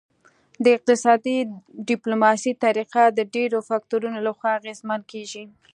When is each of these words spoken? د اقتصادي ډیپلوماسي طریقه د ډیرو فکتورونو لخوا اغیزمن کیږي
د 0.63 0.65
اقتصادي 0.77 1.37
ډیپلوماسي 1.89 2.51
طریقه 2.63 3.01
د 3.17 3.19
ډیرو 3.35 3.59
فکتورونو 3.69 4.17
لخوا 4.27 4.51
اغیزمن 4.59 5.01
کیږي 5.11 5.43